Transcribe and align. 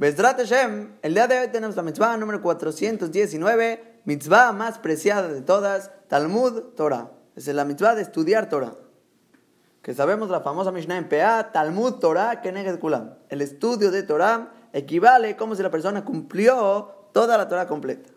Besdrat 0.00 0.38
Hashem, 0.38 0.94
el 1.02 1.12
día 1.12 1.26
de 1.28 1.38
hoy 1.40 1.48
tenemos 1.48 1.76
la 1.76 1.82
mitzvah 1.82 2.16
número 2.16 2.40
419, 2.40 4.00
mitzvah 4.06 4.50
más 4.52 4.78
preciada 4.78 5.28
de 5.28 5.42
todas, 5.42 5.90
Talmud 6.08 6.72
Torah. 6.74 7.10
Es 7.36 7.48
la 7.48 7.66
mitzvah 7.66 7.94
de 7.94 8.00
estudiar 8.00 8.48
Torah. 8.48 8.76
Que 9.82 9.92
sabemos 9.92 10.30
la 10.30 10.40
famosa 10.40 10.72
Mishnah 10.72 10.96
en 10.96 11.06
PA, 11.10 11.52
Talmud 11.52 11.96
Torah 11.96 12.40
Keneged 12.40 12.78
Kulam. 12.78 13.12
El 13.28 13.42
estudio 13.42 13.90
de 13.90 14.02
Torah 14.02 14.54
equivale 14.72 15.36
como 15.36 15.54
si 15.54 15.62
la 15.62 15.70
persona 15.70 16.02
cumplió 16.02 17.10
toda 17.12 17.36
la 17.36 17.46
Torah 17.46 17.66
completa. 17.66 18.08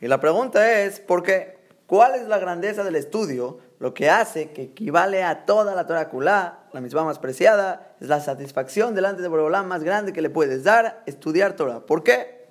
Y 0.00 0.08
la 0.08 0.18
pregunta 0.18 0.80
es, 0.82 0.98
¿por 0.98 1.22
qué? 1.22 1.68
¿Cuál 1.86 2.16
es 2.16 2.26
la 2.26 2.40
grandeza 2.40 2.82
del 2.82 2.96
estudio? 2.96 3.60
Lo 3.80 3.94
que 3.94 4.10
hace 4.10 4.50
que 4.50 4.62
equivale 4.62 5.24
a 5.24 5.46
toda 5.46 5.74
la 5.74 5.86
Torah 5.86 6.10
Kulá, 6.10 6.64
la 6.74 6.82
misma 6.82 7.02
más 7.02 7.18
preciada, 7.18 7.94
es 7.98 8.08
la 8.08 8.20
satisfacción 8.20 8.94
delante 8.94 9.22
de 9.22 9.28
Borobolán 9.28 9.66
más 9.66 9.82
grande 9.82 10.12
que 10.12 10.20
le 10.20 10.28
puedes 10.28 10.64
dar, 10.64 11.02
estudiar 11.06 11.56
Torah. 11.56 11.80
¿Por 11.80 12.02
qué? 12.02 12.50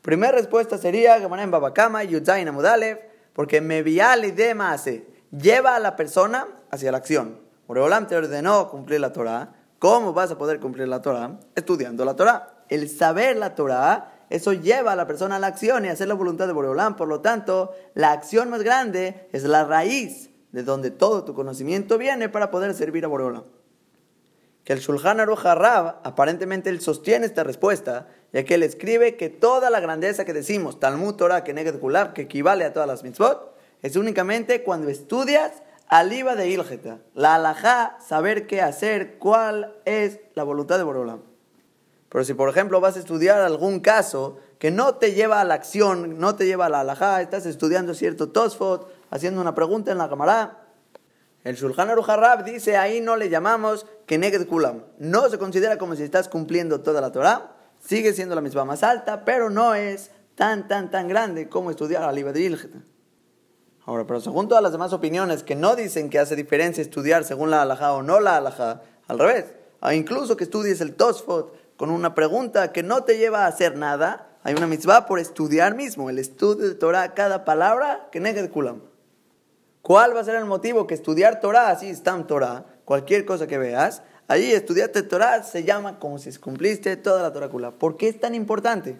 Primera 0.00 0.32
respuesta 0.32 0.78
sería, 0.78 1.18
en 1.18 1.50
Babakama, 1.50 2.04
Yudzain 2.04 2.48
Amudalev, 2.48 3.00
porque 3.34 3.60
me 3.60 3.82
viale 3.82 4.32
de 4.32 4.56
hace, 4.60 5.06
lleva 5.30 5.76
a 5.76 5.78
la 5.78 5.94
persona 5.94 6.48
hacia 6.70 6.90
la 6.90 6.96
acción. 6.96 7.38
Borobolán 7.66 8.06
te 8.06 8.16
ordenó 8.16 8.70
cumplir 8.70 9.00
la 9.00 9.12
Torah. 9.12 9.52
¿Cómo 9.78 10.14
vas 10.14 10.30
a 10.30 10.38
poder 10.38 10.58
cumplir 10.58 10.88
la 10.88 11.02
Torah? 11.02 11.38
Estudiando 11.54 12.02
la 12.06 12.16
Torah. 12.16 12.64
El 12.70 12.88
saber 12.88 13.36
la 13.36 13.54
Torah 13.54 14.13
eso 14.30 14.52
lleva 14.52 14.92
a 14.92 14.96
la 14.96 15.06
persona 15.06 15.36
a 15.36 15.38
la 15.38 15.48
acción 15.48 15.84
y 15.84 15.88
a 15.88 15.92
hacer 15.92 16.08
la 16.08 16.14
voluntad 16.14 16.46
de 16.46 16.52
Boreolán. 16.52 16.96
Por 16.96 17.08
lo 17.08 17.20
tanto, 17.20 17.72
la 17.94 18.12
acción 18.12 18.50
más 18.50 18.62
grande 18.62 19.28
es 19.32 19.44
la 19.44 19.64
raíz 19.64 20.30
de 20.52 20.62
donde 20.62 20.90
todo 20.90 21.24
tu 21.24 21.34
conocimiento 21.34 21.98
viene 21.98 22.28
para 22.28 22.50
poder 22.50 22.74
servir 22.74 23.04
a 23.04 23.08
Boreolán. 23.08 23.44
Que 24.62 24.72
el 24.72 24.78
Shulchan 24.78 25.20
Aruch 25.20 25.44
aparentemente 25.44 26.70
él 26.70 26.80
sostiene 26.80 27.26
esta 27.26 27.44
respuesta, 27.44 28.08
ya 28.32 28.44
que 28.44 28.54
él 28.54 28.62
escribe 28.62 29.16
que 29.16 29.28
toda 29.28 29.68
la 29.68 29.80
grandeza 29.80 30.24
que 30.24 30.32
decimos, 30.32 30.80
Talmud 30.80 31.16
Torah, 31.16 31.44
que 31.44 31.52
Neged 31.52 31.80
Kulab, 31.80 32.14
que 32.14 32.22
equivale 32.22 32.64
a 32.64 32.72
todas 32.72 32.88
las 32.88 33.02
mitzvot, 33.02 33.54
es 33.82 33.96
únicamente 33.96 34.62
cuando 34.62 34.88
estudias 34.88 35.52
aliva 35.88 36.34
de 36.34 36.48
Ilgeta, 36.48 37.00
la 37.14 37.34
alajá, 37.34 37.98
saber 38.00 38.46
qué 38.46 38.62
hacer, 38.62 39.18
cuál 39.18 39.76
es 39.84 40.20
la 40.34 40.44
voluntad 40.44 40.78
de 40.78 40.84
Boreolán. 40.84 41.33
Pero 42.14 42.24
si, 42.24 42.32
por 42.32 42.48
ejemplo, 42.48 42.80
vas 42.80 42.94
a 42.94 43.00
estudiar 43.00 43.40
algún 43.40 43.80
caso 43.80 44.36
que 44.60 44.70
no 44.70 44.94
te 44.94 45.14
lleva 45.14 45.40
a 45.40 45.44
la 45.44 45.54
acción, 45.54 46.20
no 46.20 46.36
te 46.36 46.46
lleva 46.46 46.66
a 46.66 46.68
la 46.68 46.78
alajá, 46.78 47.20
estás 47.20 47.44
estudiando 47.44 47.92
cierto 47.92 48.28
tosfot, 48.28 48.88
haciendo 49.10 49.40
una 49.40 49.56
pregunta 49.56 49.90
en 49.90 49.98
la 49.98 50.08
cámara, 50.08 50.60
el 51.42 51.56
Shulchan 51.56 51.90
Aruch 51.90 52.44
dice 52.44 52.76
ahí 52.76 53.00
no 53.00 53.16
le 53.16 53.30
llamamos 53.30 53.84
Keneged 54.06 54.46
Kulam. 54.46 54.84
No 55.00 55.28
se 55.28 55.38
considera 55.38 55.76
como 55.76 55.96
si 55.96 56.04
estás 56.04 56.28
cumpliendo 56.28 56.82
toda 56.82 57.00
la 57.00 57.10
Torah, 57.10 57.56
sigue 57.80 58.12
siendo 58.12 58.36
la 58.36 58.40
misma 58.42 58.64
más 58.64 58.84
alta, 58.84 59.24
pero 59.24 59.50
no 59.50 59.74
es 59.74 60.12
tan, 60.36 60.68
tan, 60.68 60.92
tan 60.92 61.08
grande 61.08 61.48
como 61.48 61.72
estudiar 61.72 62.04
al 62.04 62.14
de 62.14 62.58
Ahora, 63.86 64.06
pero 64.06 64.20
según 64.20 64.46
todas 64.46 64.62
las 64.62 64.70
demás 64.70 64.92
opiniones 64.92 65.42
que 65.42 65.56
no 65.56 65.74
dicen 65.74 66.10
que 66.10 66.20
hace 66.20 66.36
diferencia 66.36 66.80
estudiar 66.80 67.24
según 67.24 67.50
la 67.50 67.62
alajá 67.62 67.92
o 67.92 68.04
no 68.04 68.20
la 68.20 68.36
alajá, 68.36 68.82
al 69.08 69.18
revés, 69.18 69.46
incluso 69.92 70.36
que 70.36 70.44
estudies 70.44 70.80
el 70.80 70.94
Tosfot, 70.94 71.63
con 71.76 71.90
una 71.90 72.14
pregunta 72.14 72.72
que 72.72 72.82
no 72.82 73.04
te 73.04 73.18
lleva 73.18 73.44
a 73.44 73.48
hacer 73.48 73.76
nada, 73.76 74.28
hay 74.42 74.54
una 74.54 74.66
mitzvah 74.66 75.06
por 75.06 75.18
estudiar 75.18 75.74
mismo, 75.74 76.10
el 76.10 76.18
estudio 76.18 76.68
de 76.68 76.74
Torah, 76.74 77.14
cada 77.14 77.44
palabra 77.44 78.08
que 78.12 78.20
negue 78.20 78.48
kulam. 78.50 78.82
¿Cuál 79.82 80.16
va 80.16 80.20
a 80.20 80.24
ser 80.24 80.36
el 80.36 80.44
motivo 80.44 80.86
que 80.86 80.94
estudiar 80.94 81.40
Torah, 81.40 81.70
así 81.70 81.88
está 81.88 82.16
Torah, 82.26 82.64
cualquier 82.84 83.24
cosa 83.24 83.46
que 83.46 83.58
veas, 83.58 84.02
allí 84.28 84.52
estudiarte 84.52 85.02
Torah 85.02 85.42
se 85.42 85.64
llama 85.64 85.98
como 85.98 86.18
si 86.18 86.30
cumpliste 86.38 86.96
toda 86.96 87.22
la 87.22 87.32
Torah 87.32 87.48
kulam. 87.48 87.72
¿Por 87.74 87.96
qué 87.96 88.08
es 88.08 88.20
tan 88.20 88.34
importante? 88.34 88.98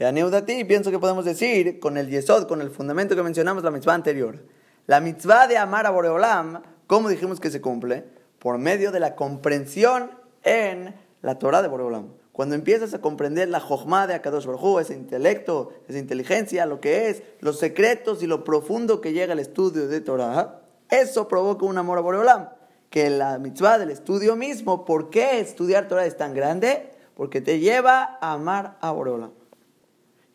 a 0.00 0.44
ti 0.44 0.64
pienso 0.64 0.90
que 0.90 0.98
podemos 0.98 1.24
decir 1.24 1.78
con 1.78 1.96
el 1.96 2.08
yesod, 2.08 2.48
con 2.48 2.60
el 2.60 2.70
fundamento 2.70 3.14
que 3.14 3.22
mencionamos 3.22 3.62
la 3.62 3.70
mitzvah 3.70 3.94
anterior. 3.94 4.38
La 4.86 5.00
mitzvah 5.00 5.46
de 5.46 5.56
amar 5.56 5.86
a 5.86 5.90
Boreolam, 5.90 6.62
¿cómo 6.86 7.08
dijimos 7.08 7.40
que 7.40 7.50
se 7.50 7.60
cumple? 7.60 8.04
Por 8.38 8.58
medio 8.58 8.92
de 8.92 9.00
la 9.00 9.14
comprensión 9.14 10.10
en 10.42 10.94
la 11.24 11.38
Torah 11.38 11.62
de 11.62 11.68
Boreolam. 11.68 12.08
Cuando 12.32 12.54
empiezas 12.54 12.92
a 12.92 13.00
comprender 13.00 13.48
la 13.48 13.58
Jochma 13.58 14.06
de 14.06 14.14
Akadosh 14.14 14.44
Baruj 14.44 14.80
ese 14.80 14.94
intelecto, 14.94 15.72
esa 15.88 15.98
inteligencia, 15.98 16.66
lo 16.66 16.80
que 16.80 17.08
es, 17.08 17.22
los 17.40 17.58
secretos 17.58 18.22
y 18.22 18.26
lo 18.26 18.44
profundo 18.44 19.00
que 19.00 19.12
llega 19.12 19.32
al 19.32 19.38
estudio 19.38 19.88
de 19.88 20.00
Torah, 20.02 20.60
eso 20.90 21.26
provoca 21.26 21.64
un 21.64 21.78
amor 21.78 21.96
a 21.96 22.02
Boreolam. 22.02 22.50
Que 22.90 23.08
la 23.08 23.38
mitzvah 23.38 23.78
del 23.78 23.90
estudio 23.90 24.36
mismo, 24.36 24.84
¿por 24.84 25.08
qué 25.08 25.40
estudiar 25.40 25.88
Torah 25.88 26.04
es 26.04 26.16
tan 26.16 26.34
grande? 26.34 26.90
Porque 27.14 27.40
te 27.40 27.58
lleva 27.58 28.18
a 28.20 28.32
amar 28.32 28.76
a 28.82 28.90
Boreolam. 28.90 29.30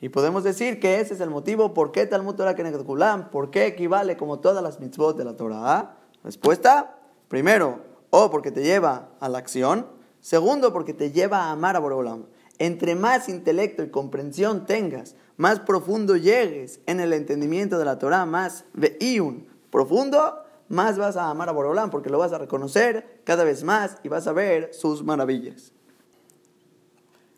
Y 0.02 0.10
podemos 0.10 0.44
decir 0.44 0.80
que 0.80 1.00
ese 1.00 1.14
es 1.14 1.22
el 1.22 1.30
motivo 1.30 1.76
por 1.76 1.92
qué 1.92 2.08
Talmud 2.08 2.34
Torah 2.34 2.56
Keneged 2.56 2.84
Kulam, 2.84 3.30
por 3.30 3.52
qué 3.52 3.68
equivale 3.68 4.18
como 4.18 4.40
todas 4.40 4.64
las 4.64 4.80
mitzvot 4.80 5.16
de 5.18 5.26
la 5.26 5.36
Torah. 5.36 5.98
Respuesta, 6.24 6.98
primero, 7.28 7.80
o 8.10 8.32
porque 8.32 8.52
te 8.52 8.64
lleva 8.64 9.10
a 9.20 9.30
la 9.30 9.38
acción, 9.38 9.99
Segundo, 10.22 10.74
porque 10.74 10.94
te 10.94 11.12
lleva 11.12 11.46
a 11.46 11.52
amar 11.52 11.76
a 11.76 11.80
Boreolam. 11.80 12.26
Entre 12.58 12.96
más 12.96 13.30
intelecto 13.30 13.84
y 13.84 13.90
comprensión 13.90 14.66
tengas, 14.66 15.16
más 15.38 15.62
profundo 15.62 16.18
llegues 16.18 16.82
en 16.86 17.00
el 17.00 17.14
entendimiento 17.14 17.78
de 17.80 17.86
la 17.86 18.00
Torah, 18.00 18.26
más 18.26 18.66
ve'iun 18.74 19.48
profundo, 19.72 20.44
más 20.68 20.98
vas 20.98 21.16
a 21.16 21.30
amar 21.30 21.48
a 21.48 21.54
Boreolam, 21.54 21.90
porque 21.90 22.10
lo 22.10 22.20
vas 22.20 22.34
a 22.34 22.38
reconocer 22.38 23.22
cada 23.24 23.44
vez 23.44 23.64
más 23.64 23.98
y 24.04 24.10
vas 24.10 24.28
a 24.28 24.34
ver 24.34 24.74
sus 24.74 25.04
maravillas. 25.04 25.72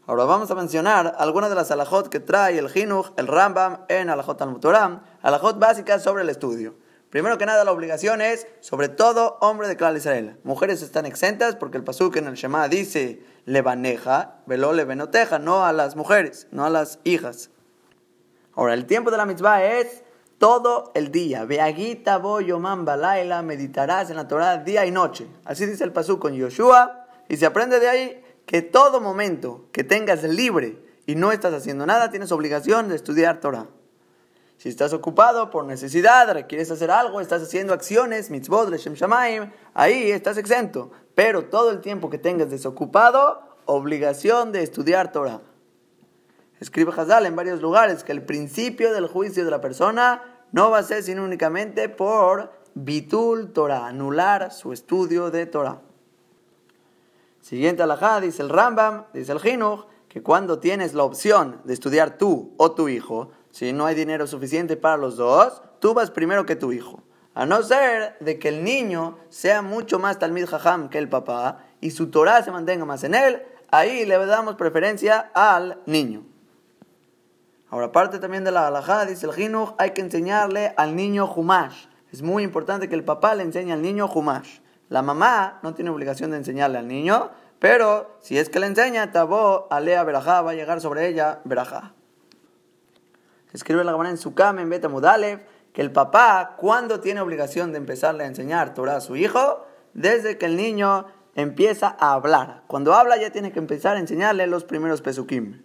Ahora 0.07 0.25
vamos 0.25 0.49
a 0.49 0.55
mencionar 0.55 1.15
algunas 1.19 1.49
de 1.51 1.55
las 1.55 1.69
alajot 1.69 2.09
que 2.09 2.19
trae 2.19 2.57
el 2.57 2.69
Jinuch, 2.69 3.11
el 3.17 3.27
Rambam 3.27 3.85
en 3.87 4.09
alajot 4.09 4.41
al-Mutoram, 4.41 5.03
alajot 5.21 5.59
básicas 5.59 6.03
sobre 6.03 6.23
el 6.23 6.29
estudio. 6.29 6.73
Primero 7.11 7.37
que 7.37 7.45
nada, 7.45 7.65
la 7.65 7.73
obligación 7.73 8.21
es 8.21 8.47
sobre 8.61 8.87
todo 8.87 9.37
hombre 9.41 9.67
de 9.67 9.75
Clar 9.75 9.95
Israel. 9.97 10.37
Mujeres 10.45 10.81
están 10.81 11.05
exentas 11.05 11.57
porque 11.57 11.77
el 11.77 11.83
pasuk 11.83 12.15
en 12.15 12.27
el 12.27 12.35
Shema 12.35 12.69
dice 12.69 13.21
levaneja, 13.43 14.39
velo 14.45 14.71
levenoteja, 14.71 15.37
no 15.37 15.65
a 15.65 15.73
las 15.73 15.97
mujeres, 15.97 16.47
no 16.51 16.63
a 16.63 16.69
las 16.69 16.99
hijas. 17.03 17.49
Ahora, 18.55 18.73
el 18.73 18.85
tiempo 18.85 19.11
de 19.11 19.17
la 19.17 19.25
mitzvah 19.25 19.61
es 19.61 20.03
todo 20.37 20.93
el 20.95 21.11
día. 21.11 21.43
Veagita 21.43 22.17
boyoman 22.17 22.85
balaila, 22.85 23.41
meditarás 23.41 24.09
en 24.09 24.15
la 24.15 24.29
Torah 24.29 24.57
día 24.57 24.85
y 24.85 24.91
noche. 24.91 25.27
Así 25.43 25.65
dice 25.65 25.83
el 25.83 25.91
pasuk 25.91 26.21
con 26.21 26.33
Yoshua. 26.33 27.07
Y 27.27 27.35
se 27.35 27.45
aprende 27.45 27.81
de 27.81 27.89
ahí 27.89 28.23
que 28.45 28.61
todo 28.61 29.01
momento 29.01 29.65
que 29.73 29.83
tengas 29.83 30.23
libre 30.23 30.81
y 31.05 31.15
no 31.15 31.33
estás 31.33 31.53
haciendo 31.53 31.85
nada, 31.85 32.09
tienes 32.09 32.31
obligación 32.31 32.87
de 32.87 32.95
estudiar 32.95 33.41
Torah. 33.41 33.67
Si 34.61 34.69
estás 34.69 34.93
ocupado 34.93 35.49
por 35.49 35.65
necesidad, 35.65 36.31
requieres 36.31 36.69
hacer 36.69 36.91
algo, 36.91 37.19
estás 37.19 37.41
haciendo 37.41 37.73
acciones, 37.73 38.29
mitzvot, 38.29 38.69
leshem 38.69 38.93
shamaim, 38.93 39.49
ahí 39.73 40.11
estás 40.11 40.37
exento. 40.37 40.91
Pero 41.15 41.45
todo 41.45 41.71
el 41.71 41.81
tiempo 41.81 42.11
que 42.11 42.19
tengas 42.19 42.51
desocupado, 42.51 43.41
obligación 43.65 44.51
de 44.51 44.61
estudiar 44.61 45.11
Torah. 45.11 45.41
Escribe 46.59 46.93
Hazal 46.95 47.25
en 47.25 47.35
varios 47.35 47.59
lugares 47.59 48.03
que 48.03 48.11
el 48.11 48.21
principio 48.21 48.93
del 48.93 49.07
juicio 49.07 49.43
de 49.43 49.49
la 49.49 49.61
persona 49.61 50.45
no 50.51 50.69
va 50.69 50.77
a 50.77 50.83
ser 50.83 51.01
sino 51.01 51.23
únicamente 51.23 51.89
por 51.89 52.51
bitul 52.75 53.53
Torah, 53.53 53.87
anular 53.87 54.51
su 54.53 54.73
estudio 54.73 55.31
de 55.31 55.47
Torah. 55.47 55.81
Siguiente 57.41 57.81
alajá, 57.81 58.21
dice 58.21 58.43
el 58.43 58.49
Rambam, 58.49 59.05
dice 59.11 59.31
el 59.31 59.39
Jinuch, 59.39 59.87
que 60.07 60.21
cuando 60.21 60.59
tienes 60.59 60.93
la 60.93 61.03
opción 61.03 61.61
de 61.63 61.73
estudiar 61.73 62.19
tú 62.19 62.53
o 62.57 62.73
tu 62.73 62.89
hijo, 62.89 63.31
si 63.51 63.73
no 63.73 63.85
hay 63.85 63.95
dinero 63.95 64.27
suficiente 64.27 64.77
para 64.77 64.97
los 64.97 65.17
dos, 65.17 65.61
tú 65.79 65.93
vas 65.93 66.11
primero 66.11 66.45
que 66.45 66.55
tu 66.55 66.71
hijo. 66.71 67.03
A 67.33 67.45
no 67.45 67.63
ser 67.63 68.17
de 68.19 68.39
que 68.39 68.49
el 68.49 68.63
niño 68.63 69.17
sea 69.29 69.61
mucho 69.61 69.99
más 69.99 70.19
talmid 70.19 70.45
jajam 70.45 70.89
que 70.89 70.97
el 70.97 71.07
papá 71.07 71.59
y 71.79 71.91
su 71.91 72.09
Torah 72.09 72.43
se 72.43 72.51
mantenga 72.51 72.85
más 72.85 73.03
en 73.03 73.15
él, 73.15 73.41
ahí 73.69 74.05
le 74.05 74.17
damos 74.25 74.55
preferencia 74.55 75.31
al 75.33 75.79
niño. 75.85 76.23
Ahora, 77.69 77.87
aparte 77.87 78.19
también 78.19 78.43
de 78.43 78.51
la 78.51 78.67
halajá, 78.67 79.05
dice 79.05 79.25
el 79.25 79.33
Jinuj, 79.33 79.75
hay 79.77 79.91
que 79.91 80.01
enseñarle 80.01 80.73
al 80.75 80.93
niño 80.95 81.31
Humash. 81.33 81.85
Es 82.11 82.21
muy 82.21 82.43
importante 82.43 82.89
que 82.89 82.95
el 82.95 83.05
papá 83.05 83.33
le 83.33 83.43
enseñe 83.43 83.71
al 83.71 83.81
niño 83.81 84.11
Humash. 84.13 84.59
La 84.89 85.01
mamá 85.01 85.59
no 85.63 85.73
tiene 85.73 85.89
obligación 85.89 86.31
de 86.31 86.37
enseñarle 86.37 86.79
al 86.79 86.87
niño, 86.89 87.31
pero 87.59 88.17
si 88.19 88.37
es 88.37 88.49
que 88.49 88.59
le 88.59 88.67
enseña, 88.67 89.13
Tabó, 89.13 89.67
Alea 89.71 90.03
Berajá, 90.03 90.41
va 90.41 90.51
a 90.51 90.53
llegar 90.53 90.81
sobre 90.81 91.07
ella 91.07 91.39
Berajá. 91.45 91.93
Escribe 93.53 93.83
la 93.83 93.91
Gemara 93.91 94.09
en 94.09 94.17
su 94.17 94.33
en 94.37 94.69
Beta 94.69 94.89
Mudalev, 94.89 95.41
que 95.73 95.81
el 95.81 95.91
papá, 95.91 96.55
cuando 96.57 96.99
tiene 96.99 97.21
obligación 97.21 97.71
de 97.71 97.77
empezarle 97.77 98.23
a 98.23 98.27
enseñar 98.27 98.73
Torah 98.73 98.97
a 98.97 99.01
su 99.01 99.15
hijo, 99.15 99.65
desde 99.93 100.37
que 100.37 100.45
el 100.45 100.57
niño 100.57 101.05
empieza 101.35 101.95
a 101.99 102.13
hablar. 102.13 102.63
Cuando 102.67 102.93
habla 102.93 103.17
ya 103.17 103.31
tiene 103.31 103.51
que 103.51 103.59
empezar 103.59 103.95
a 103.95 103.99
enseñarle 103.99 104.47
los 104.47 104.63
primeros 104.63 105.01
pesukim. 105.01 105.63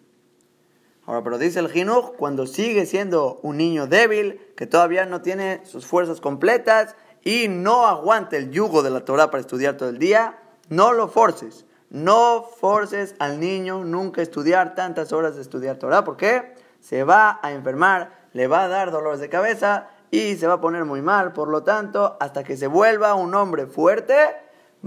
Ahora, 1.06 1.23
pero 1.23 1.38
dice 1.38 1.61
el 1.61 1.69
Jinuj, 1.69 2.17
cuando 2.17 2.47
sigue 2.47 2.87
siendo 2.87 3.38
un 3.43 3.56
niño 3.59 3.87
débil, 3.87 4.41
que 4.56 4.67
todavía 4.67 5.06
no 5.06 5.23
tiene 5.23 5.65
sus 5.65 5.87
fuerzas 5.87 6.21
completas 6.21 6.97
y 7.23 7.47
no 7.49 7.87
aguanta 7.87 8.37
el 8.37 8.50
yugo 8.50 8.83
de 8.83 8.91
la 8.91 9.05
Torah 9.05 9.31
para 9.31 9.41
estudiar 9.41 9.77
todo 9.77 9.88
el 9.88 9.99
día, 9.99 10.38
no 10.69 10.93
lo 10.93 11.09
forces. 11.09 11.65
no 11.88 12.43
forces 12.43 13.15
al 13.21 13.38
niño 13.38 13.85
nunca 13.85 14.21
estudiar 14.21 14.75
tantas 14.75 15.12
horas 15.12 15.37
de 15.37 15.43
estudiar 15.43 15.77
Torah, 15.77 16.03
porque 16.03 16.55
se 16.81 17.05
va 17.05 17.40
a 17.43 17.52
enfermar, 17.52 18.11
le 18.32 18.46
va 18.46 18.64
a 18.64 18.69
dar 18.69 18.90
dolores 18.90 19.20
de 19.20 19.28
cabeza 19.28 19.88
y 20.11 20.37
se 20.37 20.46
va 20.46 20.55
a 20.55 20.61
poner 20.61 20.84
muy 20.84 21.02
mal. 21.02 21.32
Por 21.32 21.49
lo 21.49 21.62
tanto, 21.62 22.17
hasta 22.20 22.44
que 22.44 22.56
se 22.56 22.67
vuelva 22.67 23.14
un 23.14 23.34
hombre 23.34 23.67
fuerte, 23.67 24.14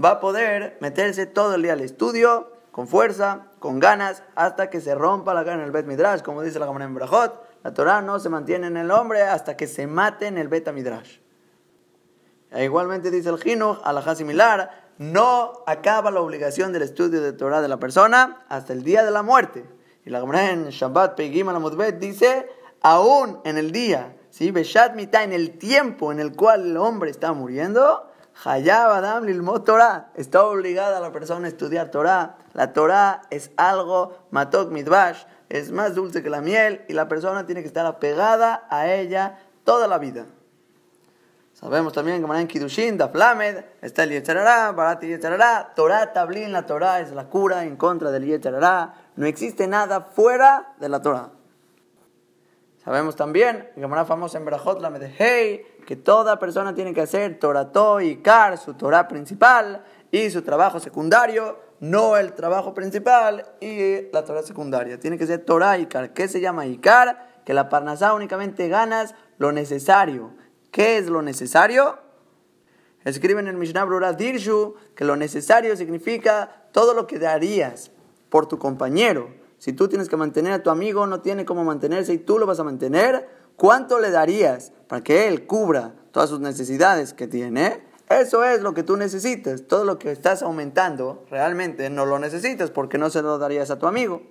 va 0.02 0.12
a 0.12 0.20
poder 0.20 0.78
meterse 0.80 1.26
todo 1.26 1.54
el 1.54 1.62
día 1.62 1.74
al 1.74 1.80
estudio, 1.80 2.52
con 2.70 2.86
fuerza, 2.86 3.46
con 3.58 3.80
ganas, 3.80 4.22
hasta 4.34 4.70
que 4.70 4.80
se 4.80 4.94
rompa 4.94 5.34
la 5.34 5.44
cara 5.44 5.56
en 5.56 5.64
el 5.64 5.72
Bet 5.72 5.86
Midrash, 5.86 6.22
como 6.22 6.42
dice 6.42 6.58
la 6.58 6.66
Gemara 6.66 6.84
en 6.84 6.94
Brajot. 6.94 7.44
La 7.62 7.74
Torah 7.74 8.00
no 8.00 8.18
se 8.18 8.28
mantiene 8.28 8.68
en 8.68 8.76
el 8.76 8.90
hombre 8.90 9.22
hasta 9.22 9.56
que 9.56 9.66
se 9.66 9.86
mate 9.86 10.26
en 10.26 10.38
el 10.38 10.48
Bet 10.48 10.72
Midrash. 10.72 11.18
E 12.50 12.64
igualmente 12.64 13.10
dice 13.10 13.28
el 13.28 13.38
Jinuj, 13.38 13.78
alajá 13.84 14.14
similar, 14.14 14.88
no 14.98 15.62
acaba 15.66 16.10
la 16.10 16.20
obligación 16.20 16.72
del 16.72 16.82
estudio 16.82 17.22
de 17.22 17.32
Torah 17.32 17.60
de 17.60 17.68
la 17.68 17.78
persona 17.78 18.44
hasta 18.48 18.72
el 18.72 18.82
día 18.82 19.04
de 19.04 19.10
la 19.10 19.22
muerte. 19.22 19.64
Y 20.04 20.10
la 20.10 20.20
Gemara 20.20 20.50
en 20.50 20.68
Shabbat 20.70 21.16
Peigim 21.16 21.48
al 21.48 21.98
dice, 21.98 22.48
aún 22.80 23.40
en 23.44 23.58
el 23.58 23.72
día, 23.72 24.16
¿sí? 24.30 24.50
Beshat 24.50 24.94
mitad, 24.94 25.24
en 25.24 25.32
el 25.32 25.58
tiempo 25.58 26.12
en 26.12 26.20
el 26.20 26.34
cual 26.34 26.70
el 26.70 26.76
hombre 26.76 27.10
está 27.10 27.32
muriendo, 27.32 28.10
Hayab 28.44 28.92
Adam 28.92 29.24
Lilmot 29.24 29.64
Torah, 29.64 30.10
está 30.14 30.44
obligada 30.44 31.00
la 31.00 31.12
persona 31.12 31.46
a 31.46 31.48
estudiar 31.48 31.90
Torah. 31.90 32.38
La 32.54 32.72
Torah 32.72 33.22
es 33.30 33.50
algo, 33.56 34.16
Matok 34.30 34.70
Midbash, 34.70 35.24
es 35.50 35.70
más 35.72 35.94
dulce 35.94 36.22
que 36.22 36.30
la 36.30 36.40
miel 36.40 36.82
y 36.88 36.94
la 36.94 37.08
persona 37.08 37.44
tiene 37.44 37.60
que 37.60 37.66
estar 37.66 37.84
apegada 37.84 38.66
a 38.70 38.90
ella 38.90 39.40
toda 39.64 39.86
la 39.88 39.98
vida. 39.98 40.24
Sabemos 41.52 41.92
también 41.92 42.24
que 42.24 42.40
en 42.40 42.48
Kidushin, 42.48 42.96
Daflamed, 42.96 43.64
está 43.82 44.04
el 44.04 44.10
Yetzarará, 44.10 44.72
Barat 44.72 45.04
y 45.04 45.18
Torah 45.18 46.12
Tablin, 46.14 46.52
la 46.52 46.64
Torah 46.64 47.00
es 47.00 47.12
la 47.12 47.26
cura 47.26 47.64
en 47.64 47.76
contra 47.76 48.10
del 48.10 48.24
Yetzarará. 48.24 48.94
No 49.20 49.26
existe 49.26 49.66
nada 49.66 50.00
fuera 50.00 50.72
de 50.80 50.88
la 50.88 51.02
Torah. 51.02 51.28
Sabemos 52.82 53.16
también, 53.16 53.68
una 53.76 54.06
famosa 54.06 54.38
en 54.38 54.46
Berajot, 54.46 54.80
la 54.80 54.90
hey, 55.18 55.60
que 55.86 55.94
toda 55.94 56.38
persona 56.38 56.74
tiene 56.74 56.94
que 56.94 57.02
hacer 57.02 57.38
Torato 57.38 58.00
y 58.00 58.22
Kar, 58.22 58.56
su 58.56 58.72
Torah 58.72 59.08
principal 59.08 59.84
y 60.10 60.30
su 60.30 60.40
trabajo 60.40 60.80
secundario, 60.80 61.58
no 61.80 62.16
el 62.16 62.32
trabajo 62.32 62.72
principal 62.72 63.44
y 63.60 64.10
la 64.10 64.24
Torah 64.24 64.42
secundaria. 64.42 64.98
Tiene 64.98 65.18
que 65.18 65.26
ser 65.26 65.44
Torah 65.44 65.76
y 65.76 65.84
Kar. 65.84 66.14
¿Qué 66.14 66.26
se 66.26 66.40
llama 66.40 66.64
Ikar? 66.64 67.42
Que 67.44 67.52
la 67.52 67.68
Parnasá 67.68 68.14
únicamente 68.14 68.68
ganas 68.68 69.14
lo 69.36 69.52
necesario 69.52 70.32
¿Qué 70.70 70.96
es 70.96 71.08
lo 71.08 71.20
necesario? 71.20 71.98
Escriben 73.04 73.48
en 73.48 73.52
el 73.52 73.58
Mishnah 73.58 73.84
Brura 73.84 74.14
Dirshu 74.14 74.76
que 74.94 75.04
lo 75.04 75.14
necesario 75.14 75.76
significa 75.76 76.68
todo 76.72 76.94
lo 76.94 77.06
que 77.06 77.18
darías 77.18 77.90
por 78.30 78.46
tu 78.46 78.58
compañero. 78.58 79.28
Si 79.58 79.74
tú 79.74 79.88
tienes 79.88 80.08
que 80.08 80.16
mantener 80.16 80.52
a 80.52 80.62
tu 80.62 80.70
amigo, 80.70 81.06
no 81.06 81.20
tiene 81.20 81.44
cómo 81.44 81.64
mantenerse 81.64 82.14
y 82.14 82.18
tú 82.18 82.38
lo 82.38 82.46
vas 82.46 82.60
a 82.60 82.64
mantener, 82.64 83.28
¿cuánto 83.56 83.98
le 83.98 84.10
darías 84.10 84.72
para 84.88 85.02
que 85.02 85.28
él 85.28 85.46
cubra 85.46 85.94
todas 86.12 86.30
sus 86.30 86.40
necesidades 86.40 87.12
que 87.12 87.26
tiene? 87.26 87.84
Eso 88.08 88.42
es 88.42 88.62
lo 88.62 88.72
que 88.72 88.82
tú 88.82 88.96
necesitas. 88.96 89.66
Todo 89.68 89.84
lo 89.84 89.98
que 89.98 90.10
estás 90.10 90.42
aumentando 90.42 91.26
realmente 91.30 91.90
no 91.90 92.06
lo 92.06 92.18
necesitas 92.18 92.70
porque 92.70 92.96
no 92.96 93.10
se 93.10 93.22
lo 93.22 93.38
darías 93.38 93.70
a 93.70 93.78
tu 93.78 93.86
amigo. 93.86 94.22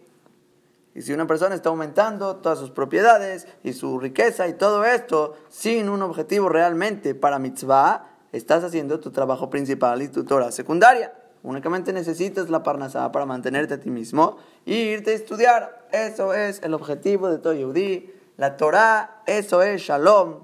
Y 0.96 1.04
si 1.04 1.14
una 1.14 1.28
persona 1.28 1.56
está 1.56 1.70
aumentando 1.70 2.38
todas 2.38 2.60
sus 2.60 2.72
propiedades 2.72 3.48
y 3.64 3.74
su 3.74 4.00
riqueza 4.00 4.48
y 4.48 4.54
todo 4.54 4.84
esto 4.84 5.36
sin 5.48 5.88
un 5.88 6.02
objetivo 6.02 6.50
realmente 6.50 7.14
para 7.14 7.40
mitzvah, 7.40 8.10
estás 8.32 8.64
haciendo 8.64 9.00
tu 9.00 9.12
trabajo 9.12 9.50
principal 9.50 10.02
y 10.02 10.08
tu 10.08 10.26
Torah 10.26 10.52
secundaria. 10.52 11.14
Únicamente 11.42 11.94
necesitas 11.94 12.50
la 12.50 12.64
parnasá 12.64 13.12
para 13.12 13.26
mantenerte 13.26 13.76
a 13.76 13.80
ti 13.80 13.90
mismo 13.90 14.38
y 14.66 14.76
irte 14.76 15.12
a 15.12 15.14
estudiar. 15.14 15.88
Eso 15.92 16.34
es 16.34 16.62
el 16.64 16.74
objetivo 16.74 17.30
de 17.30 17.38
todo 17.38 17.54
Yehudi. 17.54 18.14
La 18.38 18.58
Torah, 18.58 19.22
eso 19.26 19.62
es 19.62 19.82
Shalom. 19.82 20.44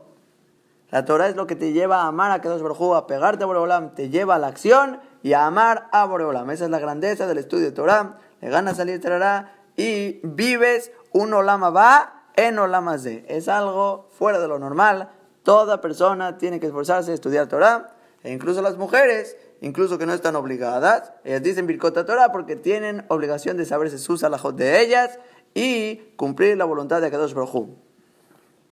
La 0.91 1.03
Torah 1.03 1.27
es 1.27 1.35
lo 1.35 1.47
que 1.47 1.55
te 1.55 1.73
lleva 1.73 2.03
a 2.03 2.07
amar 2.07 2.31
a 2.31 2.41
Kadosh 2.41 2.61
Baruj 2.61 2.95
a 2.95 3.07
pegarte 3.07 3.43
a 3.43 3.47
Boreolam, 3.47 3.95
te 3.95 4.09
lleva 4.09 4.35
a 4.35 4.39
la 4.39 4.47
acción 4.47 4.99
y 5.23 5.33
a 5.33 5.45
amar 5.45 5.89
a 5.91 6.05
Boreolam. 6.05 6.49
Esa 6.51 6.65
es 6.65 6.71
la 6.71 6.79
grandeza 6.79 7.27
del 7.27 7.39
estudio 7.39 7.65
de 7.65 7.71
Torah. 7.71 8.19
Le 8.39 8.49
ganas 8.49 8.79
al 8.79 8.87
Yetzirah 8.87 9.53
y 9.75 10.21
vives 10.23 10.91
un 11.11 11.33
olama 11.33 11.69
va 11.69 12.23
en 12.35 12.59
olama 12.59 12.97
ze. 12.97 13.25
Es 13.27 13.47
algo 13.47 14.07
fuera 14.11 14.39
de 14.39 14.47
lo 14.47 14.59
normal. 14.59 15.09
Toda 15.43 15.81
persona 15.81 16.37
tiene 16.37 16.59
que 16.59 16.67
esforzarse 16.67 17.11
a 17.11 17.13
estudiar 17.13 17.47
Torah, 17.47 17.91
e 18.23 18.31
incluso 18.31 18.61
las 18.61 18.77
mujeres, 18.77 19.37
incluso 19.61 19.97
que 19.97 20.05
no 20.05 20.13
están 20.13 20.35
obligadas, 20.35 21.13
ellas 21.23 21.43
dicen 21.43 21.67
Birkota 21.67 22.05
Torah 22.05 22.31
porque 22.31 22.55
tienen 22.55 23.05
obligación 23.09 23.57
de 23.57 23.65
saberse 23.65 23.97
sus 23.97 24.23
alajot 24.23 24.55
de 24.55 24.81
ellas 24.81 25.19
y 25.53 25.97
cumplir 26.17 26.57
la 26.57 26.65
voluntad 26.65 27.01
de 27.01 27.11
Kadosh 27.11 27.33
Baruj 27.33 27.84